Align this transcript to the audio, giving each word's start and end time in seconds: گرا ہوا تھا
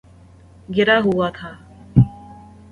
گرا 0.75 0.97
ہوا 1.05 1.27
تھا 1.37 1.49